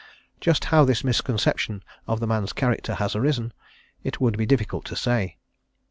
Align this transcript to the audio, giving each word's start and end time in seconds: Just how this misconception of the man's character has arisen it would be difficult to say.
Just 0.39 0.65
how 0.73 0.83
this 0.83 1.03
misconception 1.03 1.83
of 2.07 2.19
the 2.19 2.25
man's 2.25 2.53
character 2.53 2.95
has 2.95 3.15
arisen 3.15 3.53
it 4.03 4.19
would 4.19 4.35
be 4.35 4.47
difficult 4.47 4.83
to 4.85 4.95
say. 4.95 5.37